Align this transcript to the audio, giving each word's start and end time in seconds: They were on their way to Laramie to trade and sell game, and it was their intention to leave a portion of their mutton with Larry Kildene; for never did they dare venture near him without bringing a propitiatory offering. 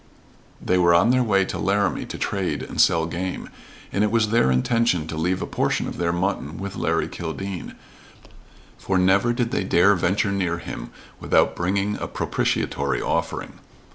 They 0.59 0.79
were 0.79 0.95
on 0.95 1.11
their 1.11 1.21
way 1.21 1.45
to 1.45 1.59
Laramie 1.59 2.07
to 2.07 2.17
trade 2.17 2.63
and 2.63 2.81
sell 2.81 3.05
game, 3.05 3.49
and 3.93 4.03
it 4.03 4.09
was 4.09 4.29
their 4.29 4.49
intention 4.49 5.05
to 5.05 5.15
leave 5.15 5.43
a 5.43 5.45
portion 5.45 5.87
of 5.87 5.97
their 5.97 6.11
mutton 6.11 6.57
with 6.57 6.75
Larry 6.75 7.07
Kildene; 7.07 7.75
for 8.79 8.97
never 8.97 9.31
did 9.31 9.51
they 9.51 9.63
dare 9.63 9.93
venture 9.93 10.31
near 10.31 10.57
him 10.57 10.89
without 11.19 11.55
bringing 11.55 11.97
a 11.97 12.07
propitiatory 12.07 12.99
offering. 12.99 13.59